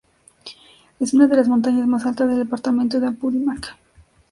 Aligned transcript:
Es 0.99 1.13
una 1.13 1.27
de 1.27 1.35
las 1.35 1.47
montaña 1.47 1.85
más 1.85 2.07
alta 2.07 2.25
del 2.25 2.39
departamento 2.39 2.99
de 2.99 3.05
Apurímac. 3.05 3.77